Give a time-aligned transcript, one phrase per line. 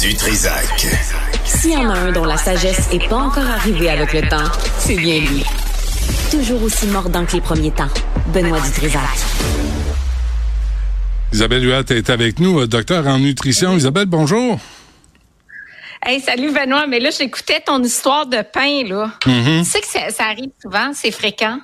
[0.00, 0.86] du Trisac.
[1.44, 4.44] S'il y en a un dont la sagesse n'est pas encore arrivée avec le temps,
[4.78, 5.44] c'est bien lui.
[6.30, 7.88] Toujours aussi mordant que les premiers temps.
[8.28, 9.00] Benoît Dutrisac.
[11.32, 13.76] Isabelle Huat est avec nous, euh, docteur en nutrition.
[13.76, 14.58] Isabelle, bonjour.
[16.04, 19.10] Hey, salut Benoît, mais là, j'écoutais ton histoire de pain, là.
[19.24, 19.64] Mm-hmm.
[19.64, 21.58] Tu sais que ça, ça arrive souvent, c'est fréquent.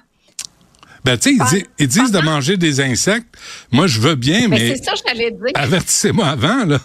[1.05, 3.27] Ben, tu sais, ils, di- ils disent de manger des insectes.
[3.73, 5.53] Moi, je veux bien, Mais mais c'est ça, je t'allais dire.
[5.55, 6.79] avertissez-moi avant, là.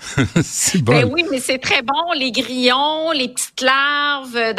[0.42, 0.92] c'est bon.
[0.92, 2.12] Ben oui, mais c'est très bon.
[2.16, 4.52] Les grillons, les petites larves, euh,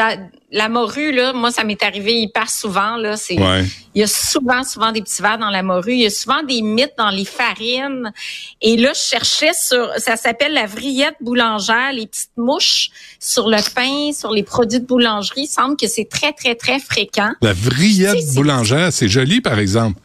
[0.52, 2.98] la morue, là, moi, ça m'est arrivé hyper souvent.
[2.98, 3.66] Là, c'est, Ouais.
[3.96, 5.94] Il y a souvent, souvent des petits vers dans la morue.
[5.94, 8.14] Il y a souvent des mythes dans les farines.
[8.62, 13.58] Et là, je cherchais sur, ça s'appelle la vrillette boulangère, les petites mouches sur le
[13.74, 15.44] pain, sur les produits de boulangerie.
[15.44, 17.32] Il semble que c'est très, très, très fréquent.
[17.42, 20.00] La vrillette boulangère, c'est joli, par exemple.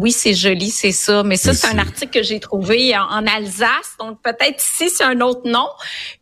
[0.00, 1.22] Oui, c'est joli, c'est ça.
[1.22, 3.96] Mais ça, c'est c'est- un article que j'ai trouvé en, en Alsace.
[3.98, 5.66] Donc, peut-être ici, c'est un autre nom.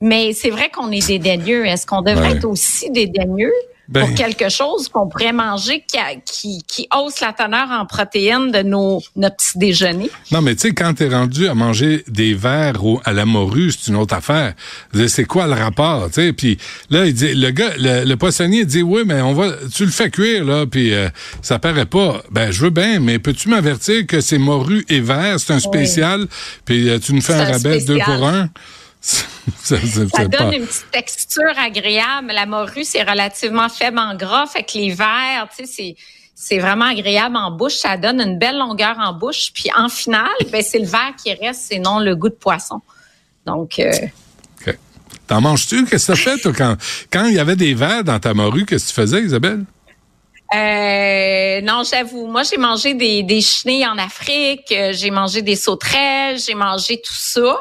[0.00, 1.66] Mais c'est vrai qu'on est dédaigneux.
[1.66, 2.36] Est-ce qu'on devrait Ouais.
[2.36, 3.52] être aussi dédaigneux
[3.88, 7.84] Ben- pour quelque chose qu'on pourrait manger qui, a- qui, qui hausse la teneur en
[7.84, 10.10] protéines de nos, notre petit déjeuner?
[10.30, 13.70] Non, mais tu sais, quand t'es rendu à manger des verres au- à la morue,
[13.72, 14.54] c'est une autre affaire.
[15.06, 16.32] C'est quoi le rapport, tu sais?
[16.32, 16.56] Puis
[16.88, 19.90] là, il dit, le gars, le, le poissonnier dit, oui, mais on va, tu le
[19.90, 21.08] fais cuire, là, puis euh,
[21.42, 22.22] ça paraît pas.
[22.30, 26.26] Ben, je veux bien, mais peux-tu m'avertir que c'est morue et verre, c'est un spécial,
[26.64, 28.48] puis euh, tu nous fais un un rabais deux pour un?
[29.62, 32.32] ça, ça- Ça donne pas- une petite texture agréable.
[32.32, 34.46] La morue, c'est relativement faible en gras.
[34.46, 35.96] Fait que les verres, tu sais, c'est...
[36.36, 39.52] C'est vraiment agréable en bouche, ça donne une belle longueur en bouche.
[39.54, 42.80] Puis en finale, ben c'est le verre qui reste, c'est non le goût de poisson.
[43.46, 43.92] Donc, euh.
[45.28, 45.86] T'en manges-tu?
[45.86, 46.76] Qu'est-ce que t'as fait, toi, quand,
[47.10, 49.64] quand il y avait des verres dans ta morue, qu'est-ce que tu faisais, Isabelle?
[50.54, 52.26] Euh, non, j'avoue.
[52.26, 56.96] Moi, j'ai mangé des, des chenilles en Afrique, euh, j'ai mangé des sauterelles, j'ai mangé
[57.00, 57.56] tout ça.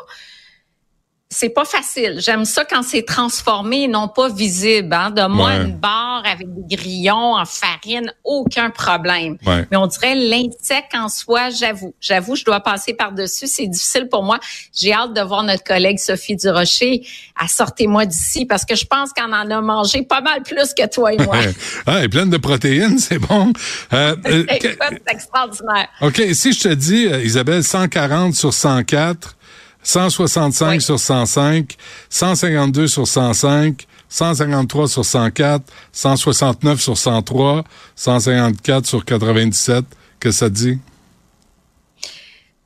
[1.34, 2.20] C'est pas facile.
[2.20, 4.94] J'aime ça quand c'est transformé et non pas visible.
[4.94, 5.10] Hein.
[5.12, 5.64] De moi, Ouais.
[5.64, 9.38] une barre avec des grillons en farine, aucun problème.
[9.46, 9.66] Ouais.
[9.72, 11.94] Mais on dirait l'insecte en soi, j'avoue.
[12.00, 13.48] J'avoue, je dois passer par-dessus.
[13.48, 14.40] C'est difficile pour moi.
[14.74, 17.06] J'ai hâte de voir notre collègue Sophie Durocher
[17.36, 20.88] à sortez-moi d'ici parce que je pense qu'on en a mangé pas mal plus que
[20.88, 21.38] toi et moi.
[21.88, 23.52] ah, est pleine de protéines, c'est bon.
[23.92, 25.88] Euh, euh, c'est extraordinaire.
[26.02, 29.36] OK, si je te dis, euh, Isabelle, 140 sur 104,
[29.84, 30.82] 165 Oui.
[30.82, 31.76] sur 105,
[32.10, 37.64] 152 sur 105, 153 sur 104, 169 sur 103,
[37.96, 39.86] 154 sur 97,
[40.20, 40.80] que ça dit?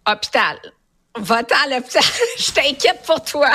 [0.05, 0.57] Hôpital.
[1.19, 2.03] Va-t'en à l'hôpital.
[2.37, 3.49] Je t'inquiète pour toi.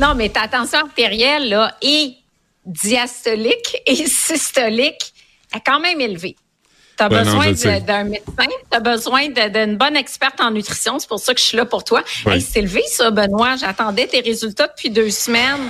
[0.00, 2.14] Non, mais ta tension artérielle, là, est
[2.64, 5.12] diastolique et systolique
[5.54, 6.36] est quand même élevée.
[6.96, 10.98] Tu as non, besoin d'un médecin, tu as besoin d'une bonne experte en nutrition.
[10.98, 12.02] C'est pour ça que je suis là pour toi.
[12.26, 12.36] Ouais.
[12.36, 13.56] Hey, c'est élevé, ça, Benoît.
[13.56, 15.60] J'attendais tes résultats depuis deux semaines.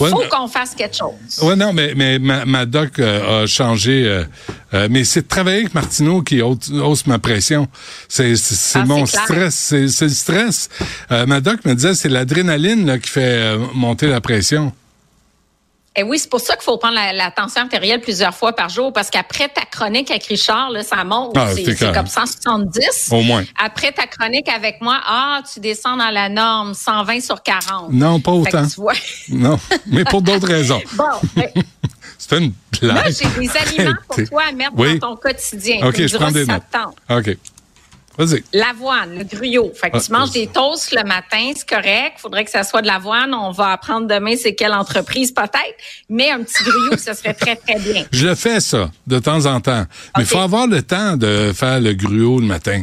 [0.00, 1.12] Ouais, Faut qu'on fasse quelque chose.
[1.42, 4.04] Ouais, non, mais, mais ma, ma doc euh, a changé.
[4.06, 4.24] euh,
[4.72, 7.68] euh, mais c'est de travailler avec Martineau qui hausse, hausse ma pression.
[8.08, 8.32] C'est
[8.76, 9.54] Ah, mon stress.
[9.54, 10.70] C'est le stress.
[11.10, 14.72] Ma doc me disait c'est l'adrénaline qui fait monter la pression.
[16.00, 18.70] Et oui, c'est pour ça qu'il faut prendre la, la tension artérielle plusieurs fois par
[18.70, 21.36] jour, parce qu'après ta chronique avec Richard, là, ça monte.
[21.36, 23.08] Ah, c'est comme 170.
[23.12, 23.44] Au moins.
[23.62, 27.92] Après ta chronique avec moi, ah, tu descends dans la norme, 120 sur 40.
[27.92, 28.66] Non, pas autant.
[28.66, 28.94] tu vois.
[29.28, 30.80] Non, mais pour d'autres raisons.
[30.94, 31.04] Bon,
[31.36, 31.50] ben,
[32.18, 32.96] C'est une blague.
[32.96, 34.98] là, j'ai des aliments pour toi à mettre Oui.
[34.98, 35.86] dans ton quotidien.
[35.86, 36.62] OK, Tu je prends des si notes.
[37.10, 37.36] OK.
[38.20, 38.44] Vas-y.
[38.52, 39.72] L'avoine, le gruyot.
[39.74, 42.18] Fait que Ah, tu manges des toasts le matin, c'est correct.
[42.18, 43.32] Faudrait que ça soit de l'avoine.
[43.32, 45.76] On va apprendre demain c'est quelle entreprise peut-être.
[46.10, 48.04] Mais un petit gruyot, ça serait très, très bien.
[48.12, 49.86] Je le fais, ça, de temps en temps.
[50.16, 52.82] Mais il faut avoir le temps de faire le gruau le matin.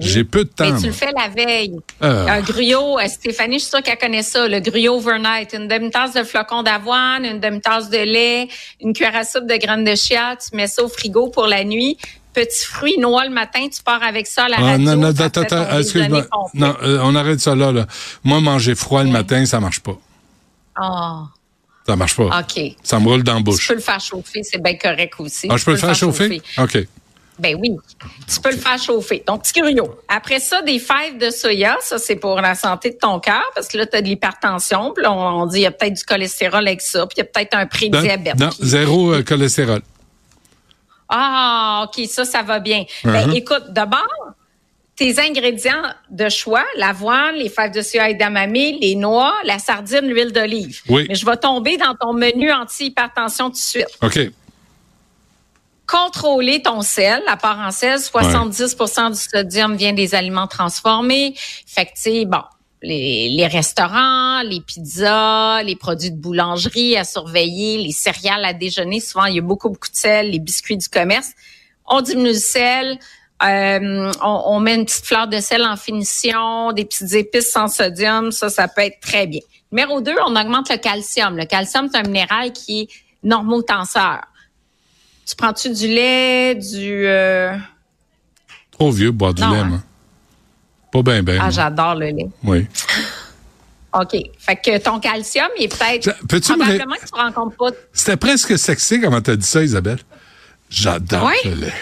[0.00, 0.64] J'ai peu de temps.
[0.64, 0.86] Mais tu moi.
[0.86, 1.76] le fais la veille.
[2.00, 2.34] Ah.
[2.34, 5.54] Un gruyot, euh, Stéphanie, je suis sûre qu'elle connaît ça, le gruyot overnight.
[5.54, 8.48] Une demi-tasse de flocons d'avoine, une demi-tasse de lait,
[8.80, 11.64] une cuillère à soupe de graines de chia, tu mets ça au frigo pour la
[11.64, 11.96] nuit.
[12.40, 14.84] Petit fruit, noix le matin, tu pars avec ça à la Ah, radio.
[14.86, 16.24] non, non, attends, attends, excuse-moi.
[16.54, 17.86] Non, euh, on arrête ça là, là.
[18.22, 19.98] Moi, manger froid le matin, ça marche pas.
[20.76, 21.22] Ah,
[21.86, 22.24] Ça marche pas.
[22.40, 22.60] OK.
[22.82, 23.66] Ça me roule dans la Tu bouche.
[23.68, 25.48] peux le faire chauffer, c'est bien correct aussi.
[25.50, 26.40] Ah, Tu je peux le faire chauffer?
[26.58, 26.78] OK.
[27.40, 27.70] Ben oui,
[28.32, 29.22] tu peux le faire chauffer.
[29.26, 29.98] Donc, petit gruyot.
[30.08, 33.66] Après ça, des fèves de soya, ça, c'est pour la santé de ton cœur, parce
[33.68, 34.92] que là, tu as de l'hypertension.
[34.92, 37.20] Puis là, on, on dit, il y a peut-être du cholestérol avec ça, puis il
[37.20, 38.36] y a peut-être un Non, prédiabète.
[38.38, 39.82] non, zéro euh, cholestérol.
[41.08, 42.84] Ah, OK, ça, ça va bien.
[43.04, 43.36] Ben, Uh-huh.
[43.36, 44.06] écoute, d'abord,
[44.96, 50.06] tes ingrédients de choix, l'avoine, les fèves de soya et d'amame, les noix, la sardine,
[50.08, 50.80] l'huile d'olive.
[50.88, 51.06] Oui.
[51.08, 53.86] Mais je vais tomber dans ton menu anti-hypertension tout de suite.
[54.02, 54.18] OK.
[55.86, 61.34] contrôler ton sel, la part en sel, 70% du sodium vient des aliments transformés.
[61.66, 62.42] Fait que, bon,
[62.82, 69.00] les, les restaurants, les pizzas, les produits de boulangerie à surveiller, les céréales à déjeuner.
[69.00, 71.32] Souvent, il y a beaucoup, beaucoup de sel, les biscuits du commerce.
[71.86, 72.98] On diminue le sel.
[73.42, 77.68] Euh, on, on, met une petite fleur de sel en finition, des petites épices sans
[77.68, 78.32] sodium.
[78.32, 79.40] Ça, ça peut être très bien.
[79.70, 81.36] Numéro 2, on augmente le calcium.
[81.36, 82.88] Le calcium, c'est un minéral qui est
[83.22, 84.22] normotenseur.
[85.26, 87.06] Tu prends-tu du lait, du...
[87.06, 87.54] Euh...
[88.70, 89.82] Trop vieux boire du Non, lait, hein.
[90.92, 91.38] Pas bien, bien.
[91.40, 92.28] Ah, j'adore le lait.
[92.44, 92.66] Oui.
[93.92, 94.16] OK.
[94.38, 96.06] Fait que ton calcium, il est peut-être...
[96.32, 97.70] Me Probablement que tu ne rencontres pas...
[97.92, 99.98] C'était presque sexy comment t'as dit ça, Isabelle?
[100.70, 101.34] J'adore Ouais.
[101.44, 101.72] le lait.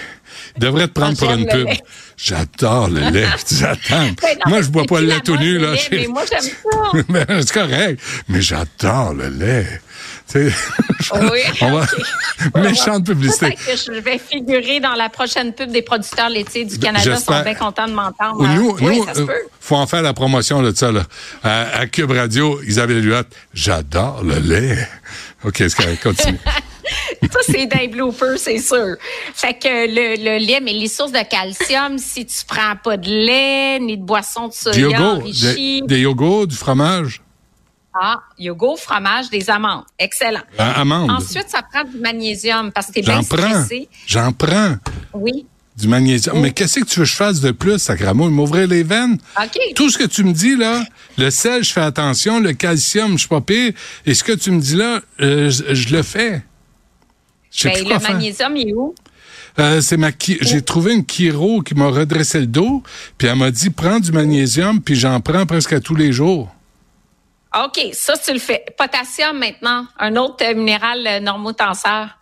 [0.57, 1.69] Il devrait te prendre pour une pub.
[2.17, 3.27] J'adore le lait.
[3.51, 4.09] J'attends.
[4.47, 5.73] Moi, je bois pas le lait la tout nu, là.
[5.73, 6.41] lait, Mais moi, j'aime
[7.27, 7.43] ça.
[7.43, 8.01] C'est correct.
[8.29, 9.81] Mais j'adore le lait.
[10.35, 10.51] Oui,
[11.61, 11.87] on va...
[12.63, 13.55] Méchante publicité.
[13.55, 17.13] Que je vais figurer dans la prochaine pub des producteurs laitiers du Canada.
[17.15, 18.41] Ils sont bien contents de m'entendre.
[18.41, 19.33] Ou Nous, oui, nous, ça se euh, peut.
[19.61, 20.91] faut en faire la promotion de ça.
[20.91, 21.05] Là.
[21.43, 23.23] À, à Cube Radio, Isabelle Huot,
[23.55, 24.89] j'adore le lait.
[25.45, 26.39] OK, c'est continue.
[27.33, 28.97] Ça, c'est des bloopers, c'est sûr.
[29.35, 33.09] Fait que le, le lait, mais les sources de calcium, si tu prends pas de
[33.09, 37.23] lait, ni de boisson de soya yogourt, enrichie, des, des yogourts, du fromage,
[38.01, 39.85] ah, yogourt, fromage, des amandes.
[39.99, 40.41] Excellent.
[40.59, 41.11] amandes.
[41.11, 43.37] Ensuite, ça prend du magnésium parce que t'es bien prends.
[43.39, 43.89] stressé.
[44.07, 44.77] J'en prends.
[45.15, 45.47] Oui.
[45.77, 46.37] Du magnésium.
[46.39, 46.41] Oh.
[46.41, 48.31] Mais qu'est-ce que tu veux que je fasse de plus, sacramo?
[48.31, 49.19] M'ouvrir les veines?
[49.39, 49.59] OK.
[49.75, 50.83] Tout ce que tu me dis, là,
[51.19, 53.73] le sel, je fais attention, le calcium, je suis pas pire.
[54.07, 56.43] Et ce que tu me dis là, euh, je, je le fais.
[57.65, 58.13] Ben, le faire.
[58.13, 58.95] magnésium, il est où?
[59.59, 62.83] Euh, c'est ma chi- j'ai trouvé une chiro qui m'a redressé le dos,
[63.17, 66.55] puis elle m'a dit prends du magnésium, puis j'en prends presque à tous les jours.
[67.65, 68.65] OK, ça, tu le fais.
[68.77, 69.87] Potassium, maintenant.
[69.99, 72.19] Un autre euh, minéral euh, normotenseur.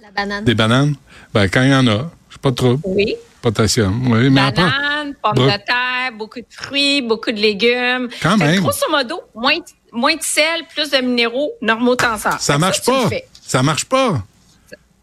[0.00, 0.44] La banane.
[0.44, 0.94] Des bananes,
[1.34, 2.80] ben quand il y en a, j'ai pas de trouble.
[2.84, 3.16] Oui.
[3.42, 8.08] Potassium, oui, mais après, Bananes, pommes Bro- de terre, beaucoup de fruits, beaucoup de légumes.
[8.22, 8.60] Quand Fait même.
[8.62, 12.40] grosso modo, moins, de- moins de sel, plus de minéraux normotenseurs.
[12.40, 13.16] Ça marche le pas.
[13.42, 14.22] Ça marche pas.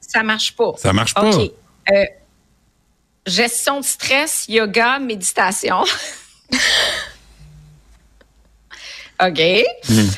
[0.01, 0.71] Ça marche pas.
[0.77, 1.29] Ça marche pas.
[1.29, 1.51] OK.
[1.93, 2.03] Euh,
[3.25, 5.83] gestion de stress, yoga, méditation.
[9.21, 9.41] OK.
[9.89, 10.09] Hmm.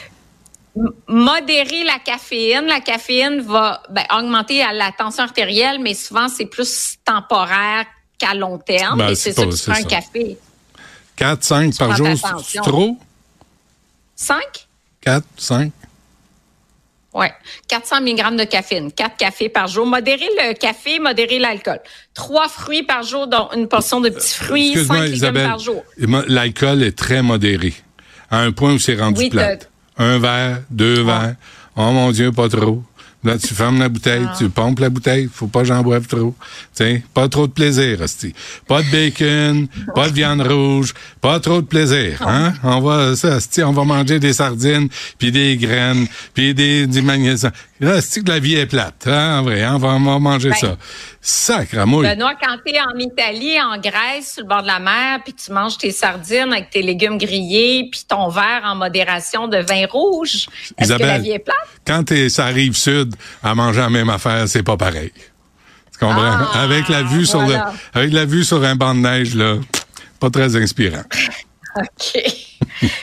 [0.77, 2.65] M- Modérer la caféine.
[2.67, 7.85] La caféine va ben, augmenter à la tension artérielle, mais souvent, c'est plus temporaire
[8.19, 8.99] qu'à long terme.
[8.99, 9.83] Ben, Et c'est ça que tu prends un ça.
[9.83, 10.37] café.
[11.15, 12.07] 4, 5 par jour,
[12.45, 12.95] c'est trop?
[14.15, 14.39] 5?
[15.01, 15.71] 4, 5?
[17.13, 17.25] Oui,
[17.67, 19.87] 400 mg de caféine, 4 cafés par jour.
[19.87, 21.79] Modérer le café, modérer l'alcool.
[22.13, 25.47] Trois fruits par jour, dont une portion de petits fruits, Euh, Excuse-moi, 5 légumes Isabelle.
[25.49, 25.83] par jour.
[25.97, 27.73] L'alcool est très modéré.
[28.29, 29.69] À un point où c'est rendu Oui, plate.
[29.97, 31.35] Un verre, deux verres.
[31.75, 32.83] Oh mon Dieu, pas trop.
[33.27, 34.35] Là, tu fermes la bouteille, Ah.
[34.37, 35.27] tu pompes la bouteille.
[35.29, 36.33] Faut pas que j'en boive trop.
[36.73, 38.33] Tiens, pas trop de plaisir, hostie.
[38.69, 42.21] Pas de bacon, pas de viande rouge, pas trop de plaisir.
[42.25, 42.53] Hein?
[42.63, 44.87] On va, ça, hostie, on va manger des sardines,
[45.17, 47.51] puis des graines, puis des, du magnésium.
[47.81, 49.05] Là, hostie, que la vie est plate.
[49.07, 49.39] Hein?
[49.39, 49.73] En vrai, hein?
[49.75, 50.77] on, va, on va manger Ben, ça.
[51.21, 52.07] Sacramouille.
[52.07, 55.33] Benoît, quand tu es en Italie, en Grèce, sur le bord de la mer, puis
[55.33, 59.85] tu manges tes sardines avec tes légumes grillés, puis ton verre en modération de vin
[59.91, 60.47] rouge,
[60.77, 61.57] est-ce que la vie est plate?
[61.85, 65.11] quand t'es, ça arrive sud, à manger la même affaire, c'est pas pareil.
[65.91, 66.21] Tu comprends?
[66.53, 67.55] Ah, avec la vue sur le,
[67.93, 69.55] avec la vue sur un banc de neige, là,
[70.19, 71.03] pas très inspirant.
[71.75, 72.23] OK.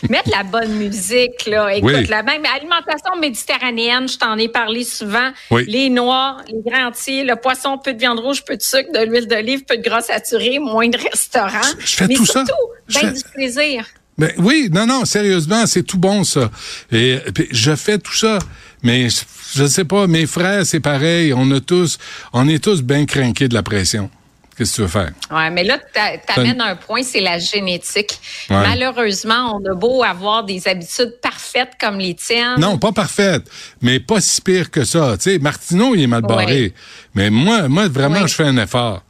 [0.09, 1.75] Mettre la bonne musique, là.
[1.75, 2.07] Écoute, Oui.
[2.07, 5.31] la même alimentation méditerranéenne, je t'en ai parlé souvent.
[5.51, 5.65] Oui.
[5.69, 9.01] Les noix, les grains entiers, le poisson, peu de viande rouge, peu de sucre, de
[9.05, 11.51] l'huile d'olive, peu de gras saturé, moins de restaurants.
[11.81, 12.45] Je- je fais Mais tout ça.
[12.45, 13.87] surtout, Je ben fais- du plaisir.
[14.17, 16.51] Ben oui, non, non, sérieusement, c'est tout bon ça.
[16.93, 18.39] Et puis, je fais tout ça,
[18.85, 19.23] mais je,
[19.57, 21.33] je sais pas, mes frères, c'est pareil.
[21.35, 21.99] On a tous,
[22.33, 24.09] on est tous bien craqués de la pression.
[24.57, 25.11] Qu'est-ce que tu veux faire?
[25.33, 28.13] Ouais, mais là, t'a- t'amènes un point, c'est la génétique.
[28.49, 28.57] Ouais.
[28.63, 32.61] Malheureusement, on a beau avoir des habitudes parfaites comme les tiennes.
[32.61, 33.51] Non, pas parfaite,
[33.83, 35.17] mais pas si pire que ça.
[35.17, 36.63] Tu sais, Martineau, il est mal barré.
[36.67, 36.73] Oui.
[37.17, 38.29] Mais moi, moi, vraiment, Oui.
[38.29, 39.03] je fais un effort.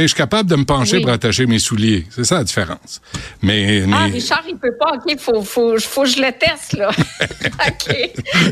[0.00, 1.02] Je suis capable de me pencher Oui.
[1.02, 2.06] pour attacher mes souliers.
[2.10, 3.00] C'est ça la différence.
[3.42, 4.94] Mais, Ah, Richard, il peut pas.
[4.94, 6.88] OK, faut, faut, faut que je le teste, là.
[7.68, 7.96] OK.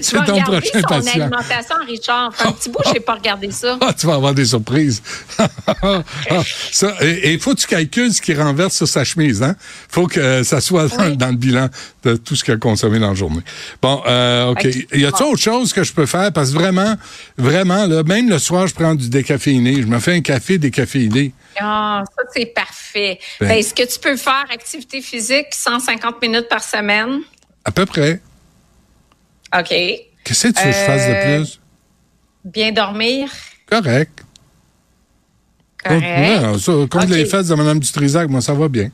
[0.03, 1.21] C'est Je ton regarder prochain son patient.
[1.23, 2.35] alimentation, Richard.
[2.35, 3.79] Fait un petit bout, j'ai pas regardé ça.
[3.81, 5.03] Ah, tu vas avoir des surprises.
[5.83, 6.03] Ah,
[6.73, 9.43] ça, et il faut que tu calcules ce qu'il renverse sur sa chemise.
[9.43, 9.57] Hein?
[9.89, 11.17] faut que ça soit dans, Oui.
[11.17, 11.69] dans le bilan
[12.05, 13.41] de tout ce qu'il a consommé dans la journée.
[13.81, 14.67] Bon, euh, OK.
[14.67, 14.75] Ok.
[14.95, 16.33] Y a-t-il autre chose que je peux faire?
[16.33, 16.95] Parce que vraiment,
[17.39, 19.77] vraiment, là, même le soir, je prends du décaféiné.
[19.81, 21.30] Je me fais un café décaféiné.
[21.61, 23.19] Ah, ça, c'est parfait.
[23.41, 27.21] Ben- Ben, Est-ce que tu peux faire activité physique 150 minutes par semaine?
[27.65, 28.21] À peu près.
[29.57, 29.69] OK.
[29.69, 31.61] Qu'est-ce que tu veux que je fasse de Euh, plus?
[32.45, 33.31] Bien dormir?
[33.71, 34.25] Correct.
[35.83, 36.43] Correct.
[36.43, 38.91] Non, ça, contre les fesses de Mme Dutrisac, moi, ça va bien.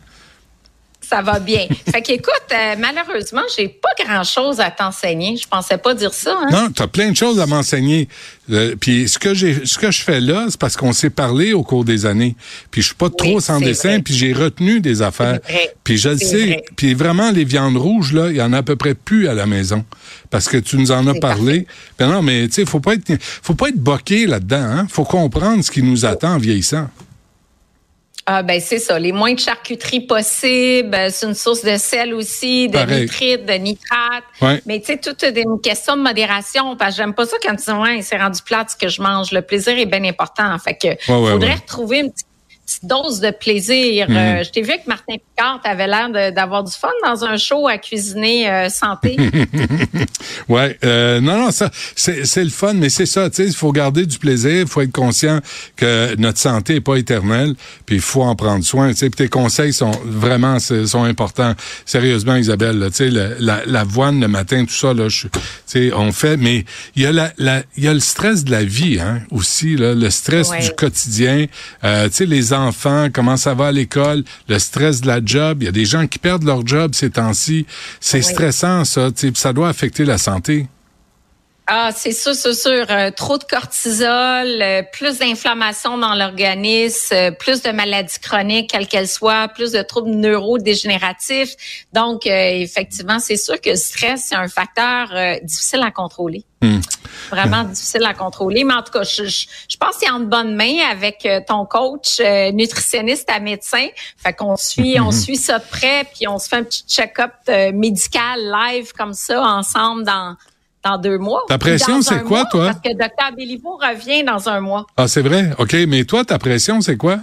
[1.08, 1.66] Ça va bien.
[1.90, 5.36] fait qu'écoute, euh, malheureusement, j'ai pas grand-chose à t'enseigner.
[5.36, 6.36] Je pensais pas dire ça.
[6.42, 6.48] Hein?
[6.50, 8.08] Non, tu as plein de choses à m'enseigner.
[8.50, 11.52] Euh, puis ce que j'ai, ce que je fais là, c'est parce qu'on s'est parlé
[11.52, 12.36] au cours des années.
[12.70, 14.00] Puis je suis pas trop sans dessin.
[14.00, 15.38] Puis j'ai retenu des affaires.
[15.84, 16.62] Puis je le sais.
[16.76, 19.34] Puis vraiment les viandes rouges là, il y en a à peu près plus à
[19.34, 19.84] la maison
[20.30, 21.66] parce que tu nous en as parlé.
[21.98, 24.56] Ben non, mais tu sais, faut pas être, faut pas être boqué là-dedans.
[24.56, 24.86] Hein?
[24.90, 26.88] Faut comprendre ce qui nous attend en vieillissant.
[28.28, 32.12] Ah ben c'est ça, les moins de charcuterie possible, euh, c'est une source de sel
[32.12, 34.24] aussi, de nitrite, de nitrate.
[34.66, 37.54] Mais tu sais, tout est une question de modération parce que j'aime pas ça quand
[37.54, 39.30] tu dis ouais, c'est rendu plat ce que je mange.
[39.30, 40.58] Le plaisir est bien important.
[40.58, 42.26] Fait que faudrait retrouver une petite
[42.66, 44.10] petite dose de plaisir.
[44.10, 44.16] Mhm.
[44.16, 47.36] Euh, je t'ai vu avec Martin Picard, tu avais l'air d'avoir du fun dans un
[47.36, 49.16] show à cuisiner euh, santé.
[50.48, 53.70] ouais, euh, non, non, ça, c'est le fun, mais c'est ça, tu sais, il faut
[53.70, 55.40] garder du plaisir, il faut être conscient
[55.76, 57.54] que notre santé est pas éternelle,
[57.86, 58.90] puis il faut en prendre soin.
[58.90, 61.54] Tu sais, tes conseils sont vraiment sont importants.
[61.84, 65.28] Sérieusement, Isabelle, tu sais, la, la, le matin, tout ça, là, tu
[65.66, 66.64] sais, on fait, mais
[66.96, 67.32] il y a la,
[67.76, 71.46] il y a le stress de la vie, hein, aussi, là, le stress du quotidien.
[71.82, 75.62] tu sais, les enfants, comment ça va à l'école, le stress de la job.
[75.62, 77.66] Il y a des gens qui perdent leur job ces temps-ci.
[78.00, 79.10] C'est stressant, ça.
[79.34, 80.66] Ça doit affecter la santé.
[81.68, 82.86] Ah, c'est sûr, c'est sûr.
[82.90, 88.86] Euh, trop de cortisol, euh, plus d'inflammation dans l'organisme, euh, plus de maladies chroniques, quelles
[88.86, 91.56] qu'elles soient, plus de troubles neurodégénératifs.
[91.92, 96.44] Donc, effectivement, c'est sûr que le stress, c'est un facteur difficile à contrôler.
[96.62, 96.78] Hmm.
[97.30, 98.62] Vraiment difficile à contrôler.
[98.62, 102.20] Mais en tout cas, je, je, pense qu'il est en bonne main avec ton coach,
[102.52, 103.88] nutritionniste à médecin.
[104.18, 107.32] Fait qu'on suit, on suit ça de près, puis on se fait un petit check-up
[107.74, 110.36] médical live comme ça ensemble dans
[110.86, 111.44] dans deux mois.
[111.48, 112.66] Ta pression, c'est quoi, toi?
[112.66, 113.36] Parce que Dr.
[113.36, 114.86] Béliveau revient dans un mois.
[114.96, 115.50] Ah, c'est vrai?
[115.58, 115.74] OK.
[115.88, 117.18] Mais toi, ta pression, c'est quoi?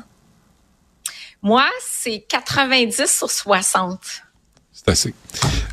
[1.42, 4.00] Moi, c'est 90 sur 60.
[4.72, 5.14] C'est assez.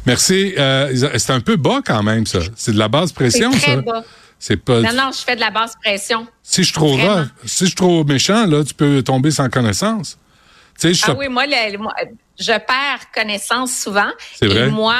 [0.06, 0.54] Merci.
[0.58, 2.40] Euh, c'est un peu bas quand même, ça.
[2.56, 3.76] C'est de la basse pression, très ça.
[3.76, 4.04] Bas.
[4.38, 4.80] C'est pas.
[4.80, 6.26] Non, non, je fais de la basse pression.
[6.42, 7.00] Si je trouve
[7.44, 10.18] si je trouve méchant, là, tu peux tomber sans connaissance.
[10.80, 14.10] Tu sais, ah oui, moi, je perds connaissance souvent.
[14.34, 14.68] C'est vrai.
[14.68, 14.96] Et moi,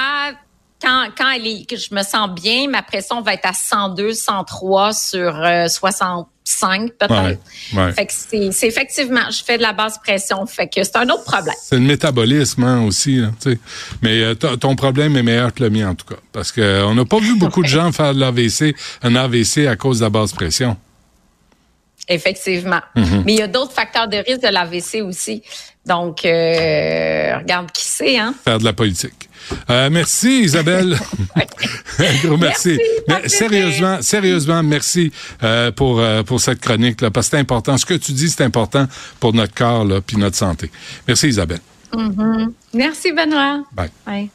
[0.80, 4.12] quand, quand elle est, que je me sens bien, ma pression va être à 102,
[4.12, 5.32] 103 sur
[5.68, 7.94] 65 euh, peut-être.
[7.94, 8.12] Fait que
[8.52, 10.44] c'est, effectivement, je fais de la basse pression.
[10.46, 11.54] Fait que c'est un autre problème.
[11.62, 13.22] C'est le métabolisme hein, aussi.
[13.38, 13.58] sais.
[14.02, 16.20] Mais euh, ton problème est meilleur que le mien en tout cas.
[16.32, 19.98] Parce qu'on n'a pas vu beaucoup de gens faire de l'AVC, un AVC à cause
[19.98, 20.76] de la basse pression.
[22.10, 22.80] Effectivement.
[22.96, 23.22] Mm-hmm.
[23.24, 25.42] Mais il y a d'autres facteurs de risque de l'AVC aussi.
[25.86, 28.34] Donc, euh, regarde qui c'est, hein?
[28.44, 29.30] Faire de la politique.
[29.70, 30.98] Euh, merci Isabelle.
[31.98, 32.78] Un gros merci.
[33.26, 35.10] sérieusement, sérieusement, merci
[35.42, 37.78] euh, pour pour cette chronique là, parce que c'est important.
[37.78, 38.86] Ce que tu dis, c'est important
[39.18, 40.70] pour notre corps là, puis notre santé.
[41.08, 41.60] Merci Isabelle.
[41.92, 42.52] Mm-hmm.
[42.74, 43.64] Merci Benoît.
[43.72, 43.90] Bye.
[44.06, 44.30] Bye.